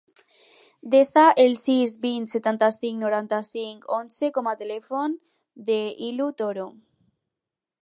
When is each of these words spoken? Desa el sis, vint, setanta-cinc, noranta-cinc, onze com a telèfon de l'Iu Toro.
Desa 0.93 1.25
el 1.43 1.51
sis, 1.59 1.93
vint, 2.05 2.25
setanta-cinc, 2.31 2.97
noranta-cinc, 3.03 3.87
onze 3.99 4.31
com 4.39 4.51
a 4.53 4.55
telèfon 4.63 5.17
de 5.71 5.79
l'Iu 6.01 6.33
Toro. 6.43 6.69